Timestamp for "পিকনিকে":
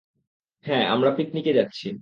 1.17-1.51